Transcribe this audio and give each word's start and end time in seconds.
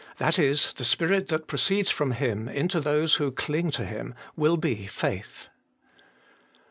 That 0.17 0.39
is, 0.39 0.73
the 0.73 0.83
Spirit 0.83 1.27
that 1.27 1.43
oroeeeds 1.47 1.91
from 1.91 2.13
Him 2.13 2.49
into 2.49 2.79
those 2.79 3.17
who 3.17 3.31
cling 3.31 3.69
to 3.69 3.85
Him, 3.85 4.15
will 4.35 4.57
be 4.57 4.87
faith, 4.87 5.49
5. 5.49 5.49